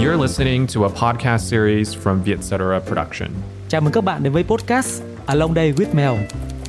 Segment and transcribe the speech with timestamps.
[0.00, 3.28] You're listening to a podcast series from Vietcetera Production.
[3.68, 6.12] Chào mừng các bạn đến với podcast Along Day with Mel,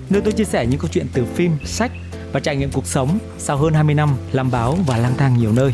[0.09, 1.91] nơi tôi chia sẻ những câu chuyện từ phim, sách
[2.31, 5.51] và trải nghiệm cuộc sống sau hơn 20 năm làm báo và lang thang nhiều
[5.51, 5.73] nơi.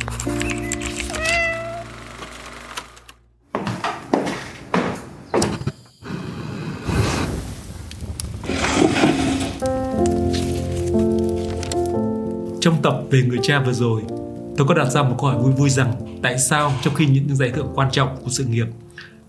[12.62, 14.02] Trong tập về người cha vừa rồi,
[14.58, 15.93] tôi có đặt ra một câu hỏi vui vui rằng
[16.24, 18.68] tại sao trong khi những giải thưởng quan trọng của sự nghiệp,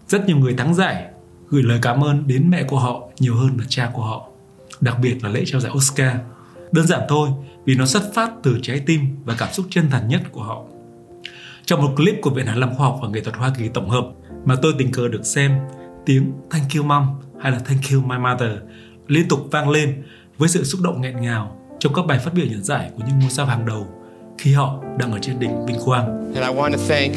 [0.09, 1.05] rất nhiều người thắng giải
[1.51, 4.29] gửi lời cảm ơn đến mẹ của họ nhiều hơn là cha của họ,
[4.81, 6.17] đặc biệt là lễ trao giải Oscar.
[6.73, 7.29] Đơn giản thôi,
[7.65, 10.63] vì nó xuất phát từ trái tim và cảm xúc chân thành nhất của họ.
[11.65, 13.91] Trong một clip của Viện Hàn Lâm Khoa học và Nghệ thuật Hoa Kỳ tổng
[13.91, 14.05] hợp
[14.45, 15.59] mà tôi tình cờ được xem,
[16.07, 17.07] tiếng Thank you mom
[17.41, 18.51] hay là Thank you my mother
[19.07, 20.03] liên tục vang lên
[20.39, 23.19] với sự xúc động nghẹn ngào trong các bài phát biểu nhận giải của những
[23.19, 23.98] ngôi sao hàng đầu
[24.39, 26.33] khi họ đang ở trên đỉnh vinh quang.
[26.35, 27.15] And I want to thank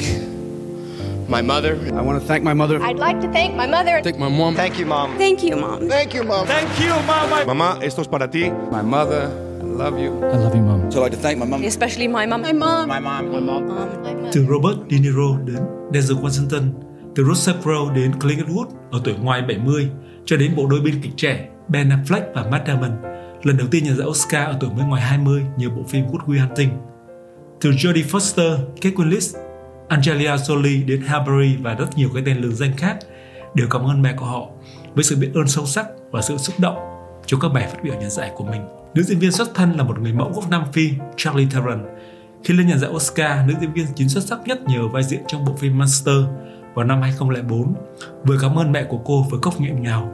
[1.28, 1.74] my mother.
[1.86, 2.82] I want to thank my mother.
[2.82, 4.02] I'd like to thank my mother.
[4.04, 4.56] Thank my mom.
[4.56, 5.18] Thank you, Mom.
[5.18, 5.90] Thank you, Mom.
[5.90, 6.48] Thank you, Mom.
[6.48, 7.46] Thank you, mama.
[7.46, 8.50] Mamá, esto es para ti.
[8.72, 9.30] My mother.
[9.62, 10.12] I love you.
[10.24, 10.92] I love you mom.
[10.92, 11.64] So I'd like to thank my mom.
[11.64, 12.42] Especially my mom.
[12.42, 12.88] My mom.
[12.88, 13.32] My mom.
[13.32, 14.32] My mom.
[14.34, 15.58] Từ Robert De Niro đến
[15.92, 16.62] Denzel Washington,
[17.16, 19.90] từ Russell Crowe đến Clint Eastwood ở tuổi ngoài 70
[20.26, 22.92] cho đến bộ đôi biên kịch trẻ Ben Affleck và Matt Damon
[23.44, 26.22] lần đầu tiên nhận giải Oscar ở tuổi mới ngoài 20 nhờ bộ phim Good
[26.22, 26.70] Will Hunting.
[27.62, 29.40] Từ Jodie Foster, Kate Winslet,
[29.88, 32.98] Angelina Jolie đến Halle Berry và rất nhiều cái tên lừng danh khác
[33.54, 34.48] đều cảm ơn mẹ của họ
[34.94, 36.76] với sự biết ơn sâu sắc và sự xúc động
[37.26, 38.62] cho các bài phát biểu nhận giải của mình.
[38.94, 41.86] Nữ diễn viên xuất thân là một người mẫu gốc Nam Phi, Charlie Theron.
[42.44, 45.22] Khi lên nhận giải Oscar, nữ diễn viên chính xuất sắc nhất nhờ vai diễn
[45.28, 46.18] trong bộ phim Monster
[46.74, 47.74] vào năm 2004,
[48.24, 50.12] vừa cảm ơn mẹ của cô với cốc nghẹn ngào.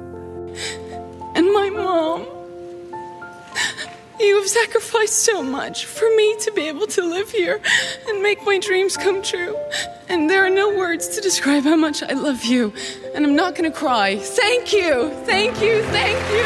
[4.20, 7.60] You have sacrificed so much for me to be able to live here
[8.08, 9.56] and make my dreams come true.
[10.10, 12.72] And there are no words to describe how much I love you.
[13.16, 14.18] And I'm not going to cry.
[14.18, 15.12] Thank you.
[15.28, 15.84] Thank you.
[15.92, 16.46] Thank you.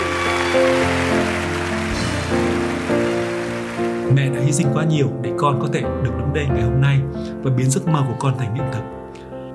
[4.15, 6.81] Mẹ đã hy sinh quá nhiều để con có thể được đứng đây ngày hôm
[6.81, 6.99] nay
[7.43, 8.83] và biến giấc mơ của con thành hiện thực.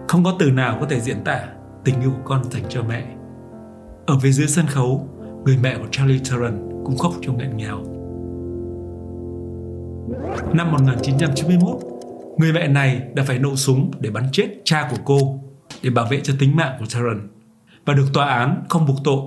[0.08, 1.40] Không có từ nào có thể diễn tả
[1.84, 3.04] tình yêu của con dành cho mẹ.
[4.06, 5.08] Ở phía dưới sân khấu,
[5.44, 7.95] người mẹ của Charlie Theron cũng khóc trong nghẹn ngào.
[10.52, 11.76] Năm 1991,
[12.38, 15.40] người mẹ này đã phải nổ súng để bắn chết cha của cô
[15.82, 17.28] để bảo vệ cho tính mạng của Sharon
[17.84, 19.20] và được tòa án không buộc tội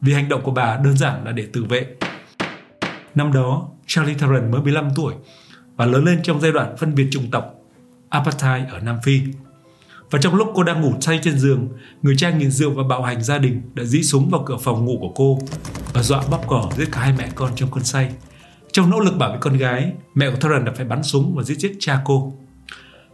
[0.00, 1.86] vì hành động của bà đơn giản là để tự vệ.
[3.14, 5.14] Năm đó, Charlie Theron mới 15 tuổi
[5.76, 7.54] và lớn lên trong giai đoạn phân biệt chủng tộc
[8.08, 9.20] apartheid ở Nam Phi.
[10.10, 11.68] Và trong lúc cô đang ngủ say trên giường,
[12.02, 14.84] người cha nghiện rượu và bạo hành gia đình đã dí súng vào cửa phòng
[14.84, 15.38] ngủ của cô
[15.92, 18.10] và dọa bóp cỏ giết cả hai mẹ con trong cơn say.
[18.76, 21.42] Trong nỗ lực bảo vệ con gái, mẹ của Thoran đã phải bắn súng và
[21.42, 22.34] giết chết cha cô.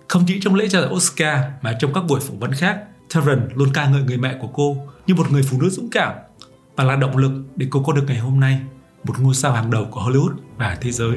[0.09, 2.79] Không chỉ trong lễ trao giải Oscar mà trong các buổi phỏng vấn khác,
[3.11, 6.15] Thoran luôn ca ngợi người mẹ của cô như một người phụ nữ dũng cảm
[6.77, 8.61] và là động lực để cô có được ngày hôm nay,
[9.05, 11.17] một ngôi sao hàng đầu của Hollywood và thế giới.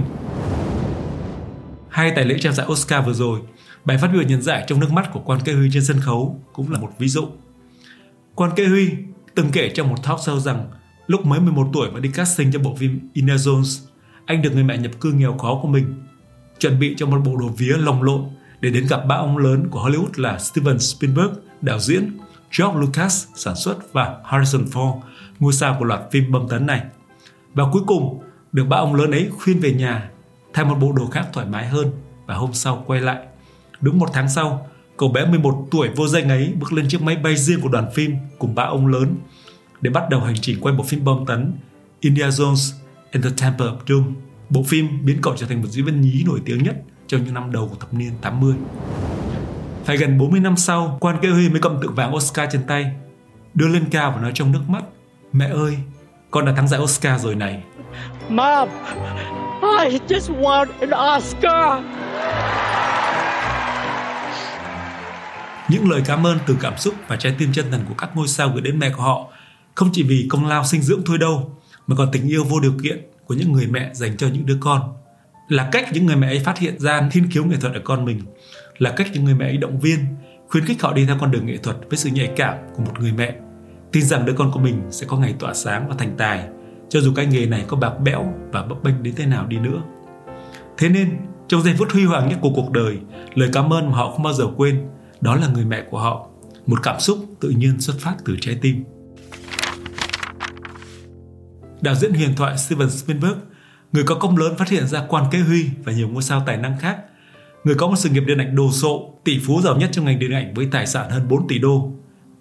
[1.89, 3.39] Hay tại lễ trao giải Oscar vừa rồi,
[3.85, 6.41] bài phát biểu nhận giải trong nước mắt của Quan Kê Huy trên sân khấu
[6.53, 7.27] cũng là một ví dụ.
[8.35, 8.91] Quan Kê Huy
[9.35, 10.67] từng kể trong một talk show rằng
[11.07, 13.85] lúc mới 11 tuổi và đi casting cho bộ phim Indiana Jones,
[14.25, 16.03] anh được người mẹ nhập cư nghèo khó của mình
[16.59, 18.21] chuẩn bị cho một bộ đồ vía lồng lộn
[18.59, 21.31] để đến gặp ba ông lớn của Hollywood là Steven Spielberg,
[21.61, 22.17] đạo diễn,
[22.57, 24.99] George Lucas, sản xuất và Harrison Ford,
[25.39, 26.81] ngôi sao của loạt phim bom tấn này.
[27.53, 28.21] Và cuối cùng,
[28.51, 30.09] được ba ông lớn ấy khuyên về nhà,
[30.53, 31.91] thay một bộ đồ khác thoải mái hơn
[32.25, 33.25] và hôm sau quay lại.
[33.81, 37.15] Đúng một tháng sau, cậu bé 11 tuổi vô danh ấy bước lên chiếc máy
[37.15, 39.15] bay riêng của đoàn phim cùng ba ông lớn
[39.81, 41.53] để bắt đầu hành trình quay bộ phim bom tấn
[41.99, 42.84] Indiana Jones
[43.15, 44.13] and the Temple of Doom.
[44.49, 46.75] Bộ phim biến cậu trở thành một diễn viên nhí nổi tiếng nhất
[47.07, 48.53] trong những năm đầu của thập niên 80.
[49.85, 52.91] Phải gần 40 năm sau, quan kê Huy mới cầm tượng vàng Oscar trên tay,
[53.53, 54.83] đưa lên cao và nói trong nước mắt,
[55.31, 55.77] Mẹ ơi,
[56.31, 57.63] con đã thắng giải Oscar rồi này.
[58.29, 58.69] Mom,
[59.61, 61.83] I just won an Oscar.
[65.69, 68.27] Những lời cảm ơn từ cảm xúc và trái tim chân thành của các ngôi
[68.27, 69.27] sao gửi đến mẹ của họ
[69.75, 71.55] không chỉ vì công lao sinh dưỡng thôi đâu,
[71.87, 74.57] mà còn tình yêu vô điều kiện của những người mẹ dành cho những đứa
[74.59, 74.93] con.
[75.49, 78.05] Là cách những người mẹ ấy phát hiện ra thiên khiếu nghệ thuật ở con
[78.05, 78.21] mình,
[78.77, 79.99] là cách những người mẹ ấy động viên,
[80.49, 82.99] khuyến khích họ đi theo con đường nghệ thuật với sự nhạy cảm của một
[82.99, 83.35] người mẹ,
[83.91, 86.47] tin rằng đứa con của mình sẽ có ngày tỏa sáng và thành tài,
[86.89, 89.57] cho dù cái nghề này có bạc bẽo và bấp bênh đến thế nào đi
[89.57, 89.81] nữa.
[90.77, 91.17] Thế nên,
[91.47, 92.97] trong giây phút huy hoàng nhất của cuộc đời,
[93.33, 94.87] lời cảm ơn mà họ không bao giờ quên
[95.21, 96.27] đó là người mẹ của họ,
[96.65, 98.83] một cảm xúc tự nhiên xuất phát từ trái tim.
[101.85, 103.37] Đạo diễn huyền thoại Steven Spielberg,
[103.91, 106.57] người có công lớn phát hiện ra quan kế Huy và nhiều ngôi sao tài
[106.57, 106.97] năng khác,
[107.63, 110.19] người có một sự nghiệp điện ảnh đồ sộ, tỷ phú giàu nhất trong ngành
[110.19, 111.91] điện ảnh với tài sản hơn 4 tỷ đô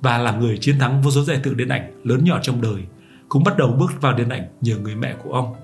[0.00, 2.82] và là người chiến thắng vô số giải thưởng điện ảnh lớn nhỏ trong đời,
[3.28, 5.54] cũng bắt đầu bước vào điện ảnh nhờ người mẹ của ông.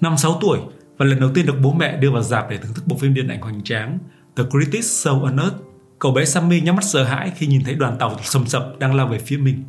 [0.00, 0.58] Năm 6 tuổi
[0.96, 3.14] và lần đầu tiên được bố mẹ đưa vào dạp để thưởng thức bộ phim
[3.14, 3.98] điện ảnh hoành tráng
[4.36, 5.56] The Greatest Show on Earth,
[5.98, 8.94] cậu bé Sammy nhắm mắt sợ hãi khi nhìn thấy đoàn tàu sầm sập đang
[8.94, 9.64] lao về phía mình.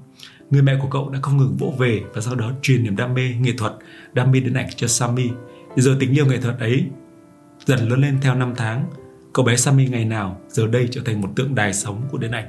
[0.49, 3.13] Người mẹ của cậu đã không ngừng vỗ về và sau đó truyền niềm đam
[3.13, 3.73] mê nghệ thuật,
[4.13, 5.29] đam mê điện ảnh cho Sammy.
[5.75, 6.85] Giờ tình yêu nghệ thuật ấy
[7.65, 8.85] dần lớn lên theo năm tháng.
[9.33, 12.31] Cậu bé Sammy ngày nào giờ đây trở thành một tượng đài sống của điện
[12.31, 12.47] ảnh.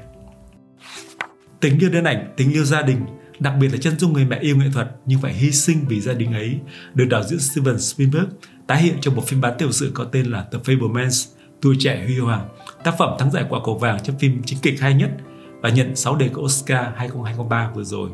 [1.61, 3.01] Tình yêu điện ảnh, tình yêu gia đình,
[3.39, 6.01] đặc biệt là chân dung người mẹ yêu nghệ thuật nhưng phải hy sinh vì
[6.01, 6.59] gia đình ấy,
[6.95, 8.29] được đạo diễn Steven Spielberg
[8.67, 11.29] tái hiện trong một phim bán tiểu sử có tên là The Fablemans,
[11.61, 12.49] tuổi trẻ huy hoàng,
[12.85, 15.11] tác phẩm thắng giải quả cầu vàng trong phim chính kịch hay nhất
[15.61, 18.11] và nhận 6 đề cử Oscar 2023 vừa rồi.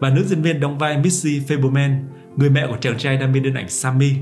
[0.00, 2.02] Và nữ diễn viên đóng vai Missy Fableman,
[2.36, 4.12] người mẹ của chàng trai đam mê điện ảnh Sammy,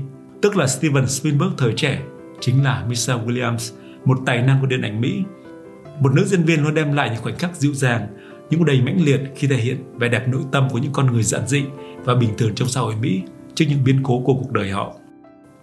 [0.41, 2.01] tức là Steven Spielberg thời trẻ,
[2.39, 3.73] chính là Michelle Williams,
[4.05, 5.23] một tài năng của điện ảnh Mỹ.
[5.99, 8.07] Một nữ diễn viên luôn đem lại những khoảnh khắc dịu dàng,
[8.49, 11.23] những đầy mãnh liệt khi thể hiện vẻ đẹp nội tâm của những con người
[11.23, 11.63] giản dị
[12.03, 13.21] và bình thường trong xã hội Mỹ
[13.55, 14.93] trước những biến cố của cuộc đời họ.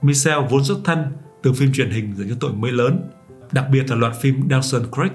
[0.03, 0.99] Michelle vốn xuất thân
[1.43, 3.11] từ phim truyền hình dành cho tuổi mới lớn,
[3.53, 5.13] đặc biệt là loạt phim Dawson Creek,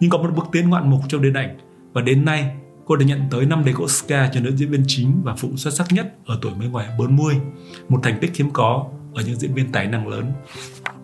[0.00, 1.58] nhưng có một bước tiến ngoạn mục trong điện ảnh
[1.92, 2.50] và đến nay
[2.84, 5.56] cô đã nhận tới năm đề cử Oscar cho nữ diễn viên chính và phụ
[5.56, 7.34] xuất sắc nhất ở tuổi mới ngoài 40,
[7.88, 10.32] một thành tích hiếm có ở những diễn viên tài năng lớn.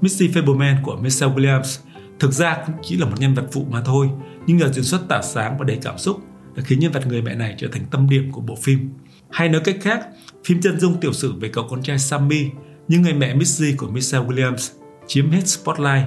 [0.01, 1.79] Missy Fableman của Michelle Williams
[2.19, 4.11] thực ra cũng chỉ là một nhân vật phụ mà thôi,
[4.47, 6.21] nhưng nhờ diễn xuất tỏa sáng và đầy cảm xúc
[6.57, 8.91] đã khiến nhân vật người mẹ này trở thành tâm điểm của bộ phim.
[9.31, 10.07] Hay nói cách khác,
[10.45, 12.51] phim chân dung tiểu sử về cậu con trai Sammy
[12.89, 14.71] nhưng người mẹ Missy của Michelle Williams
[15.07, 16.07] chiếm hết spotlight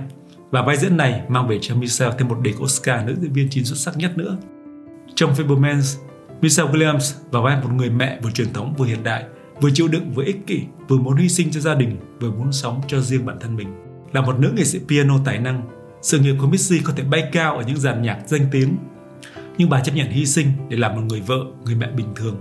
[0.51, 3.47] và vai diễn này mang về cho Michelle thêm một đề Oscar nữ diễn viên
[3.49, 4.37] chính xuất sắc nhất nữa.
[5.15, 5.97] Trong Fablemans,
[6.41, 9.23] Michelle Williams vào vai một người mẹ vừa truyền thống vừa hiện đại,
[9.61, 12.51] vừa chịu đựng vừa ích kỷ, vừa muốn hy sinh cho gia đình, vừa muốn
[12.51, 13.67] sống cho riêng bản thân mình.
[14.13, 15.61] Là một nữ nghệ sĩ piano tài năng,
[16.01, 18.77] sự nghiệp của Missy có thể bay cao ở những dàn nhạc danh tiếng.
[19.57, 22.35] Nhưng bà chấp nhận hy sinh để làm một người vợ, người mẹ bình thường.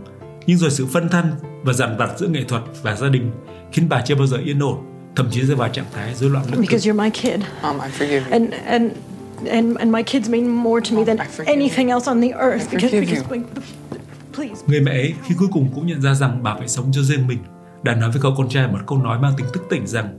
[0.47, 1.27] Nhưng rồi sự phân thân
[1.63, 3.31] và dằn vặt giữa nghệ thuật và gia đình
[3.73, 4.79] khiến bà chưa bao giờ yên ổn,
[5.17, 7.41] thậm chí rơi vào trạng thái rối loạn lưỡng Because you're my kid.
[7.63, 8.33] Mom, I forgive you.
[8.33, 8.91] And and
[9.51, 12.29] and and my kids mean more to me than I forgive anything else on the
[12.29, 12.71] earth.
[12.71, 13.43] Because because you.
[14.35, 14.63] please.
[14.67, 17.27] Người mẹ ấy khi cuối cùng cũng nhận ra rằng bà phải sống cho riêng
[17.27, 17.39] mình,
[17.83, 20.19] đã nói với cậu con trai một câu nói mang tính thức tỉnh rằng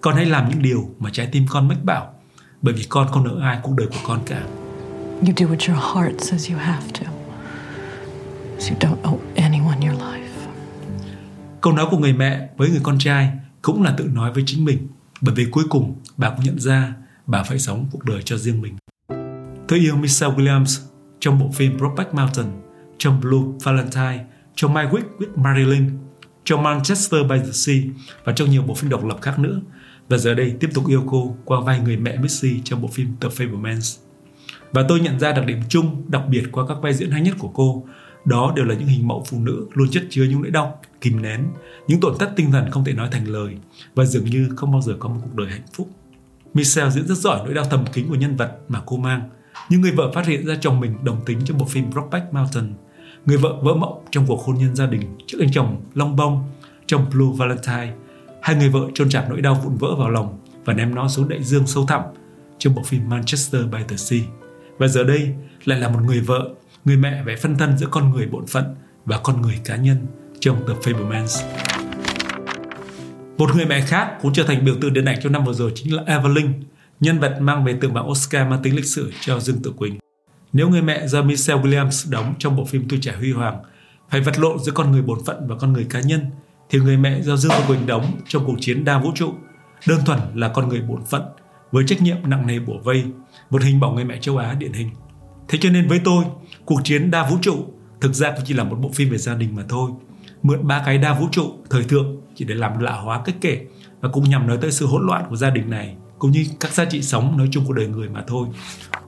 [0.00, 2.14] con hãy làm những điều mà trái tim con mách bảo,
[2.62, 4.42] bởi vì con không nợ ai cuộc đời của con cả.
[5.20, 7.06] You do what your heart says you have to.
[8.58, 10.48] So you don't owe anyone your life.
[11.60, 13.30] Câu nói của người mẹ với người con trai
[13.62, 14.88] cũng là tự nói với chính mình,
[15.20, 16.94] bởi vì cuối cùng bà cũng nhận ra
[17.26, 18.76] bà phải sống cuộc đời cho riêng mình.
[19.68, 20.80] Tôi yêu Michelle Williams
[21.20, 22.46] trong bộ phim Brokeback Mountain,
[22.98, 24.24] trong Blue Valentine,
[24.54, 25.90] trong My Week with Marilyn,
[26.44, 27.76] trong Manchester by the Sea
[28.24, 29.60] và trong nhiều bộ phim độc lập khác nữa.
[30.08, 33.08] Và giờ đây tiếp tục yêu cô qua vai người mẹ Missy trong bộ phim
[33.20, 33.98] The Fablemans.
[34.72, 37.34] Và tôi nhận ra đặc điểm chung đặc biệt qua các vai diễn hay nhất
[37.38, 37.86] của cô
[38.24, 41.22] đó đều là những hình mẫu phụ nữ luôn chất chứa những nỗi đau, kìm
[41.22, 41.44] nén,
[41.86, 43.56] những tổn thất tinh thần không thể nói thành lời
[43.94, 45.88] và dường như không bao giờ có một cuộc đời hạnh phúc.
[46.54, 49.30] Michelle diễn rất giỏi nỗi đau thầm kín của nhân vật mà cô mang.
[49.68, 52.74] Những người vợ phát hiện ra chồng mình đồng tính trong bộ phim Brokeback Mountain.
[53.26, 56.42] Người vợ vỡ mộng trong cuộc hôn nhân gia đình trước anh chồng long bông
[56.86, 57.92] trong Blue Valentine.
[58.40, 61.28] Hai người vợ trôn chặt nỗi đau vụn vỡ vào lòng và ném nó xuống
[61.28, 62.02] đại dương sâu thẳm
[62.58, 64.20] trong bộ phim Manchester by the Sea.
[64.78, 66.50] Và giờ đây lại là một người vợ,
[66.84, 68.64] người mẹ vẽ phân thân giữa con người bổn phận
[69.04, 70.06] và con người cá nhân
[70.40, 71.44] trong The Fablemans.
[73.38, 75.72] Một người mẹ khác cũng trở thành biểu tượng điện ảnh trong năm vừa rồi
[75.74, 76.52] chính là Evelyn,
[77.00, 79.98] nhân vật mang về tượng bảng Oscar mang tính lịch sử cho Dương Tử Quỳnh.
[80.52, 83.62] Nếu người mẹ do Michelle Williams đóng trong bộ phim Tuổi trẻ huy hoàng
[84.10, 86.20] phải vật lộn giữa con người bổn phận và con người cá nhân,
[86.70, 89.34] thì người mẹ do Dương Tử Quỳnh đóng trong cuộc chiến đa vũ trụ
[89.88, 91.22] đơn thuần là con người bổn phận
[91.72, 93.04] với trách nhiệm nặng nề bổ vây,
[93.50, 94.90] một hình mẫu người mẹ châu Á điển hình.
[95.48, 96.24] Thế cho nên với tôi,
[96.64, 97.66] cuộc chiến đa vũ trụ
[98.00, 99.90] thực ra cũng chỉ là một bộ phim về gia đình mà thôi.
[100.42, 103.66] Mượn ba cái đa vũ trụ thời thượng chỉ để làm lạ hóa cách kể
[104.00, 106.72] và cũng nhằm nói tới sự hỗn loạn của gia đình này cũng như các
[106.72, 108.48] giá trị sống nói chung của đời người mà thôi.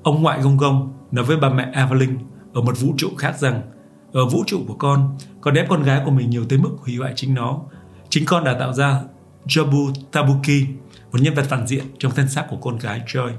[0.02, 2.18] Ông ngoại gông gông nói với bà mẹ Evelyn
[2.54, 3.62] ở một vũ trụ khác rằng
[4.12, 6.96] ở vũ trụ của con, con ép con gái của mình nhiều tới mức hủy
[6.96, 7.60] hoại chính nó.
[8.08, 9.00] Chính con đã tạo ra
[9.46, 10.66] Jobu Tabuki,
[11.12, 13.30] một nhân vật phản diện trong thân xác của con gái Joy.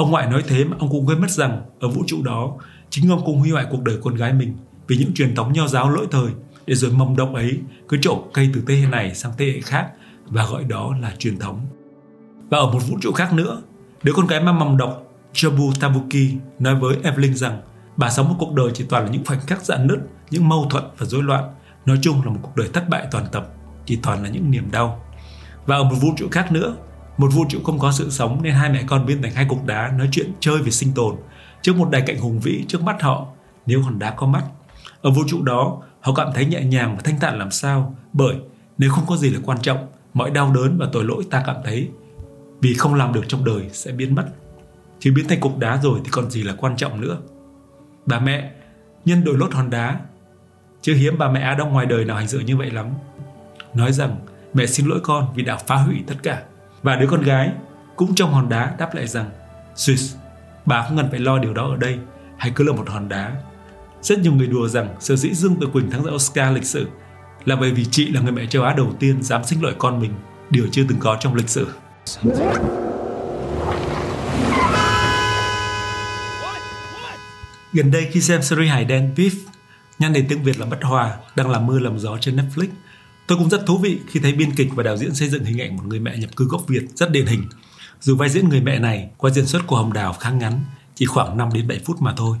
[0.00, 2.52] Ông ngoại nói thế mà ông cũng quên mất rằng ở vũ trụ đó,
[2.90, 4.56] chính ông cũng hủy hoại cuộc đời con gái mình
[4.88, 6.30] vì những truyền thống nho giáo lỗi thời
[6.66, 9.60] để rồi mầm độc ấy cứ trổ cây từ thế hệ này sang thế hệ
[9.60, 9.90] khác
[10.26, 11.60] và gọi đó là truyền thống.
[12.50, 13.62] Và ở một vũ trụ khác nữa,
[14.02, 15.02] đứa con gái mang mầm độc
[15.34, 17.60] Jobu Tabuki nói với Evelyn rằng
[17.96, 19.98] bà sống một cuộc đời chỉ toàn là những khoảnh khắc dạn nứt,
[20.30, 21.44] những mâu thuẫn và rối loạn.
[21.86, 23.48] Nói chung là một cuộc đời thất bại toàn tập,
[23.86, 25.04] chỉ toàn là những niềm đau.
[25.66, 26.76] Và ở một vũ trụ khác nữa,
[27.20, 29.66] một vũ trụ không có sự sống nên hai mẹ con biến thành hai cục
[29.66, 31.16] đá nói chuyện chơi về sinh tồn
[31.62, 33.26] trước một đài cạnh hùng vĩ trước mắt họ
[33.66, 34.44] nếu hòn đá có mắt.
[35.02, 38.34] Ở vũ trụ đó, họ cảm thấy nhẹ nhàng và thanh thản làm sao bởi
[38.78, 41.56] nếu không có gì là quan trọng, mọi đau đớn và tội lỗi ta cảm
[41.64, 41.88] thấy
[42.60, 44.26] vì không làm được trong đời sẽ biến mất.
[44.98, 47.18] Chứ biến thành cục đá rồi thì còn gì là quan trọng nữa.
[48.06, 48.50] Bà mẹ,
[49.04, 50.00] nhân đổi lốt hòn đá.
[50.82, 52.86] chưa hiếm bà mẹ Á Đông ngoài đời nào hành xử như vậy lắm.
[53.74, 54.16] Nói rằng
[54.54, 56.42] mẹ xin lỗi con vì đã phá hủy tất cả.
[56.82, 57.52] Và đứa con gái
[57.96, 59.30] cũng trong hòn đá đáp lại rằng
[59.76, 60.16] Swiss,
[60.66, 61.98] bà không cần phải lo điều đó ở đây,
[62.36, 63.32] hãy cứ là một hòn đá.
[64.02, 66.88] Rất nhiều người đùa rằng sở dĩ Dương Tử Quỳnh thắng giải Oscar lịch sử
[67.44, 70.00] là bởi vì chị là người mẹ châu Á đầu tiên dám sinh loại con
[70.00, 70.12] mình,
[70.50, 71.66] điều chưa từng có trong lịch sử.
[77.72, 79.30] Gần đây khi xem series hài đen Beef,
[79.98, 82.68] nhan đề tiếng Việt là Bất Hòa, đang làm mưa làm gió trên Netflix,
[83.30, 85.60] tôi cũng rất thú vị khi thấy biên kịch và đạo diễn xây dựng hình
[85.60, 87.44] ảnh một người mẹ nhập cư gốc Việt rất điển hình.
[88.00, 91.06] Dù vai diễn người mẹ này qua diễn xuất của Hồng Đào khá ngắn, chỉ
[91.06, 92.38] khoảng 5 đến 7 phút mà thôi.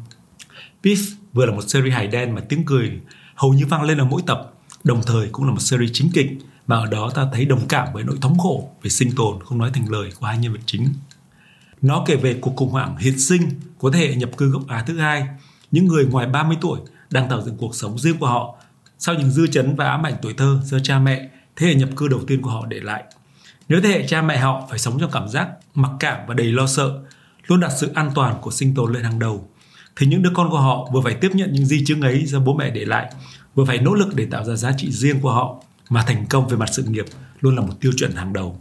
[0.82, 3.00] Beef vừa là một series hài đen mà tiếng cười
[3.34, 4.54] hầu như vang lên ở mỗi tập,
[4.84, 6.30] đồng thời cũng là một series chính kịch
[6.66, 9.58] mà ở đó ta thấy đồng cảm với nỗi thống khổ về sinh tồn không
[9.58, 10.88] nói thành lời của hai nhân vật chính.
[11.82, 13.42] Nó kể về cuộc khủng hoảng hiện sinh
[13.78, 15.28] của thế hệ nhập cư gốc Á thứ hai,
[15.70, 16.80] những người ngoài 30 tuổi
[17.10, 18.59] đang tạo dựng cuộc sống riêng của họ
[19.00, 21.88] sau những dư chấn và ám ảnh tuổi thơ do cha mẹ thế hệ nhập
[21.96, 23.04] cư đầu tiên của họ để lại.
[23.68, 26.52] Nếu thế hệ cha mẹ họ phải sống trong cảm giác mặc cảm và đầy
[26.52, 27.00] lo sợ,
[27.46, 29.48] luôn đặt sự an toàn của sinh tồn lên hàng đầu,
[29.96, 32.40] thì những đứa con của họ vừa phải tiếp nhận những di chứng ấy do
[32.40, 33.12] bố mẹ để lại,
[33.54, 36.48] vừa phải nỗ lực để tạo ra giá trị riêng của họ mà thành công
[36.48, 37.04] về mặt sự nghiệp
[37.40, 38.58] luôn là một tiêu chuẩn hàng đầu.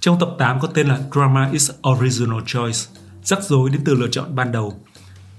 [0.00, 2.78] Trong tập 8 có tên là Drama is Original Choice,
[3.24, 4.80] rắc rối đến từ lựa chọn ban đầu.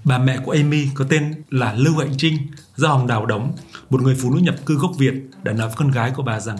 [0.04, 2.38] Bà mẹ của Amy có tên là Lưu Hạnh Trinh,
[2.76, 3.52] do Hồng Đào đóng,
[3.90, 6.40] một người phụ nữ nhập cư gốc Việt đã nói với con gái của bà
[6.40, 6.58] rằng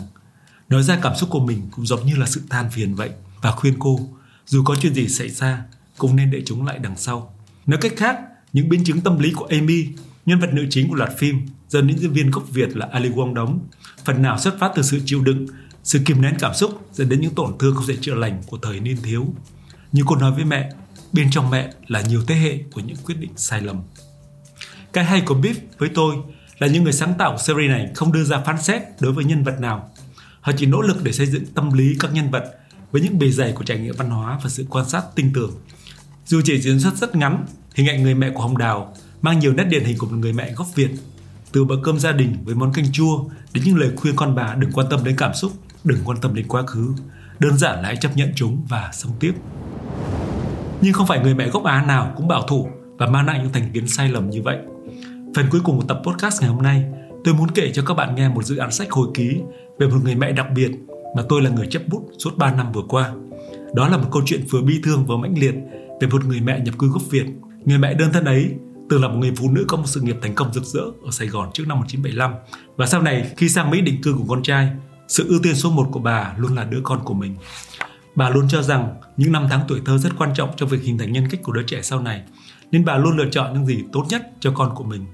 [0.68, 3.11] nói ra cảm xúc của mình cũng giống như là sự than phiền vậy
[3.42, 3.99] và khuyên cô
[4.47, 5.64] dù có chuyện gì xảy ra
[5.99, 7.35] cũng nên để chúng lại đằng sau.
[7.66, 8.18] Nói cách khác,
[8.52, 9.87] những biến chứng tâm lý của Amy,
[10.26, 13.11] nhân vật nữ chính của loạt phim do những diễn viên gốc Việt là Ali
[13.11, 13.61] Wong đóng,
[14.04, 15.47] phần nào xuất phát từ sự chịu đựng,
[15.85, 18.59] sự kìm nén cảm xúc dẫn đến những tổn thương không thể chữa lành của
[18.62, 19.26] thời niên thiếu.
[19.92, 20.71] Như cô nói với mẹ,
[21.12, 23.83] bên trong mẹ là nhiều thế hệ của những quyết định sai lầm.
[24.92, 26.16] Cái hay của Biff với tôi
[26.58, 29.25] là những người sáng tạo của series này không đưa ra phán xét đối với
[29.25, 29.90] nhân vật nào.
[30.40, 32.44] Họ chỉ nỗ lực để xây dựng tâm lý các nhân vật
[32.92, 35.50] với những bề dày của trải nghiệm văn hóa và sự quan sát tinh tường.
[36.26, 39.52] Dù chỉ diễn xuất rất ngắn, hình ảnh người mẹ của Hồng Đào mang nhiều
[39.52, 40.90] nét điển hình của một người mẹ gốc Việt.
[41.52, 44.54] Từ bữa cơm gia đình với món canh chua đến những lời khuyên con bà
[44.54, 45.52] đừng quan tâm đến cảm xúc,
[45.84, 46.94] đừng quan tâm đến quá khứ.
[47.38, 49.32] Đơn giản là hãy chấp nhận chúng và sống tiếp.
[50.80, 53.52] Nhưng không phải người mẹ gốc Á nào cũng bảo thủ và mang lại những
[53.52, 54.58] thành kiến sai lầm như vậy.
[55.37, 56.85] Phần cuối cùng của tập podcast ngày hôm nay,
[57.25, 59.37] tôi muốn kể cho các bạn nghe một dự án sách hồi ký
[59.78, 60.71] về một người mẹ đặc biệt
[61.16, 63.12] mà tôi là người chấp bút suốt 3 năm vừa qua.
[63.75, 65.55] Đó là một câu chuyện vừa bi thương vừa mãnh liệt
[66.00, 67.26] về một người mẹ nhập cư gốc Việt.
[67.64, 68.50] Người mẹ đơn thân ấy
[68.90, 71.11] từng là một người phụ nữ có một sự nghiệp thành công rực rỡ ở
[71.11, 72.35] Sài Gòn trước năm 1975
[72.76, 74.69] và sau này khi sang Mỹ định cư cùng con trai,
[75.09, 77.37] sự ưu tiên số 1 của bà luôn là đứa con của mình.
[78.14, 80.99] Bà luôn cho rằng những năm tháng tuổi thơ rất quan trọng cho việc hình
[80.99, 82.23] thành nhân cách của đứa trẻ sau này,
[82.73, 85.05] nên bà luôn lựa chọn những gì tốt nhất cho con của mình.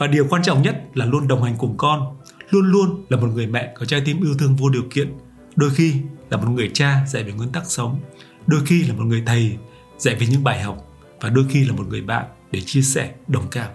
[0.00, 2.16] Và điều quan trọng nhất là luôn đồng hành cùng con,
[2.50, 5.12] luôn luôn là một người mẹ có trái tim yêu thương vô điều kiện,
[5.56, 5.94] đôi khi
[6.30, 8.00] là một người cha dạy về nguyên tắc sống,
[8.46, 9.56] đôi khi là một người thầy
[9.98, 10.76] dạy về những bài học
[11.20, 13.70] và đôi khi là một người bạn để chia sẻ, đồng cảm.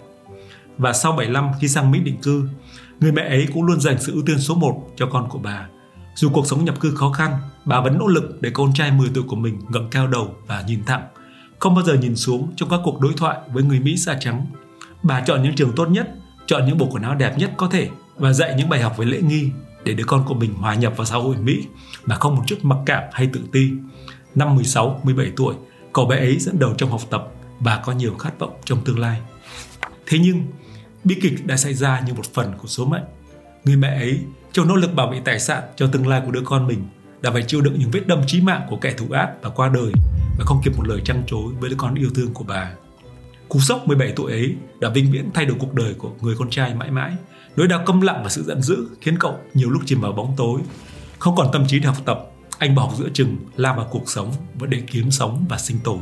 [0.78, 2.48] Và sau 75 khi sang Mỹ định cư,
[3.00, 5.68] người mẹ ấy cũng luôn dành sự ưu tiên số 1 cho con của bà.
[6.14, 7.32] Dù cuộc sống nhập cư khó khăn,
[7.64, 10.64] bà vẫn nỗ lực để con trai 10 tuổi của mình ngẩng cao đầu và
[10.66, 11.02] nhìn thẳng,
[11.58, 14.46] không bao giờ nhìn xuống trong các cuộc đối thoại với người Mỹ da trắng.
[15.06, 16.08] Bà chọn những trường tốt nhất,
[16.46, 19.06] chọn những bộ quần áo đẹp nhất có thể và dạy những bài học về
[19.06, 19.50] lễ nghi
[19.84, 21.66] để đứa con của mình hòa nhập vào xã hội Mỹ
[22.04, 23.70] mà không một chút mặc cảm hay tự ti.
[24.34, 25.54] Năm 16, 17 tuổi,
[25.92, 27.28] cậu bé ấy dẫn đầu trong học tập
[27.60, 29.20] và có nhiều khát vọng trong tương lai.
[30.06, 30.42] Thế nhưng,
[31.04, 33.04] bi kịch đã xảy ra như một phần của số mệnh.
[33.64, 34.20] Người mẹ ấy,
[34.52, 36.84] trong nỗ lực bảo vệ tài sản cho tương lai của đứa con mình,
[37.22, 39.68] đã phải chịu đựng những vết đâm chí mạng của kẻ thù ác và qua
[39.74, 39.92] đời
[40.38, 42.72] và không kịp một lời trăn trối với đứa con yêu thương của bà.
[43.48, 46.50] Cú sốc 17 tuổi ấy đã vinh viễn thay đổi cuộc đời của người con
[46.50, 47.12] trai mãi mãi.
[47.56, 50.34] Nỗi đau câm lặng và sự giận dữ khiến cậu nhiều lúc chìm vào bóng
[50.36, 50.60] tối.
[51.18, 52.18] Không còn tâm trí để học tập,
[52.58, 55.78] anh bỏ học giữa chừng, lao vào cuộc sống và để kiếm sống và sinh
[55.84, 55.98] tồn.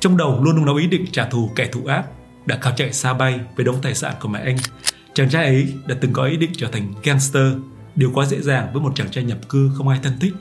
[0.00, 2.04] Trong đầu luôn nung nấu ý định trả thù kẻ thù ác,
[2.46, 4.56] đã cao chạy xa bay với đống tài sản của mẹ anh.
[5.14, 7.52] Chàng trai ấy đã từng có ý định trở thành gangster,
[7.94, 10.32] điều quá dễ dàng với một chàng trai nhập cư không ai thân thích.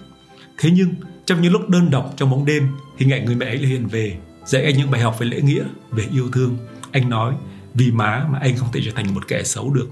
[0.57, 3.57] Thế nhưng, trong những lúc đơn độc trong bóng đêm, hình ảnh người mẹ ấy
[3.57, 6.57] hiện về, dạy anh những bài học về lễ nghĩa, về yêu thương.
[6.91, 7.35] Anh nói,
[7.73, 9.89] vì má mà anh không thể trở thành một kẻ xấu được.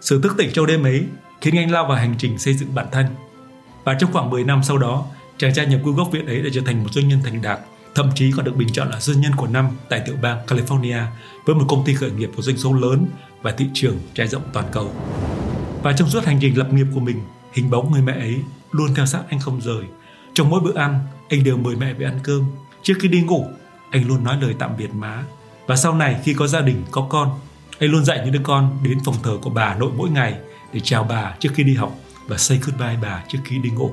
[0.00, 1.04] Sự thức tỉnh trong đêm ấy
[1.40, 3.06] khiến anh lao vào hành trình xây dựng bản thân.
[3.84, 5.06] Và trong khoảng 10 năm sau đó,
[5.38, 7.60] Chàng trai nhập cư gốc Việt ấy đã trở thành một doanh nhân thành đạt,
[7.94, 11.04] thậm chí còn được bình chọn là doanh nhân của năm tại tiểu bang California
[11.44, 13.06] với một công ty khởi nghiệp có doanh số lớn
[13.42, 14.92] và thị trường trải rộng toàn cầu.
[15.82, 17.20] Và trong suốt hành trình lập nghiệp của mình,
[17.52, 18.36] hình bóng người mẹ ấy
[18.72, 19.84] luôn theo sát anh không rời.
[20.34, 22.44] Trong mỗi bữa ăn, anh đều mời mẹ về ăn cơm.
[22.82, 23.46] Trước khi đi ngủ,
[23.90, 25.24] anh luôn nói lời tạm biệt má.
[25.66, 27.40] Và sau này khi có gia đình, có con,
[27.78, 30.34] anh luôn dạy những đứa con đến phòng thờ của bà nội mỗi ngày
[30.72, 31.92] để chào bà trước khi đi học
[32.26, 33.90] và say goodbye bà trước khi đi ngủ.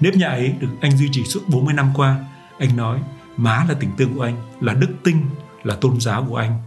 [0.00, 2.16] Nếp nhà ấy được anh duy trì suốt 40 năm qua.
[2.58, 3.00] Anh nói,
[3.36, 5.26] má là tình tương của anh, là đức tinh,
[5.62, 6.62] là tôn giáo của anh.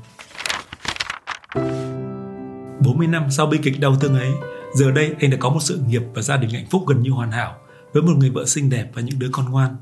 [2.79, 4.31] 40 năm sau bi kịch đau thương ấy,
[4.73, 7.09] giờ đây anh đã có một sự nghiệp và gia đình hạnh phúc gần như
[7.09, 7.55] hoàn hảo
[7.93, 9.75] với một người vợ xinh đẹp và những đứa con ngoan.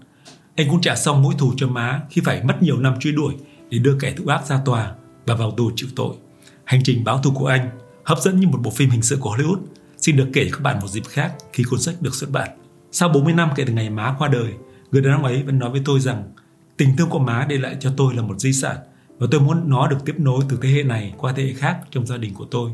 [0.59, 3.33] Anh cũng trả xong mỗi thù cho má khi phải mất nhiều năm truy đuổi
[3.69, 4.93] để đưa kẻ thù ác ra tòa
[5.25, 6.15] và vào tù chịu tội.
[6.63, 7.69] Hành trình báo thù của anh
[8.03, 9.59] hấp dẫn như một bộ phim hình sự của Hollywood
[9.97, 12.49] xin được kể cho các bạn một dịp khác khi cuốn sách được xuất bản.
[12.91, 14.53] Sau 40 năm kể từ ngày má qua đời,
[14.91, 16.33] người đàn ông ấy vẫn nói với tôi rằng
[16.77, 18.77] tình thương của má để lại cho tôi là một di sản
[19.19, 21.77] và tôi muốn nó được tiếp nối từ thế hệ này qua thế hệ khác
[21.91, 22.71] trong gia đình của tôi.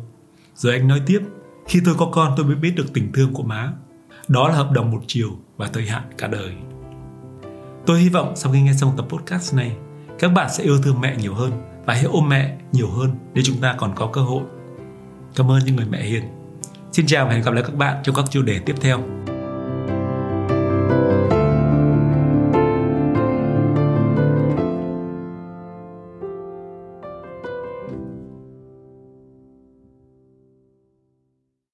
[0.56, 1.20] Rồi anh nói tiếp,
[1.68, 3.74] khi tôi có con tôi mới biết được tình thương của má.
[4.28, 6.52] Đó là hợp đồng một chiều và thời hạn cả đời.
[7.86, 9.76] Tôi hy vọng sau khi nghe xong tập podcast này,
[10.20, 11.52] các bạn sẽ yêu thương mẹ nhiều hơn
[11.86, 14.44] và hãy ôm mẹ nhiều hơn để chúng ta còn có cơ hội.
[15.36, 16.24] Cảm ơn những người mẹ hiền.
[16.92, 19.00] Xin chào và hẹn gặp lại các bạn trong các chủ đề tiếp theo.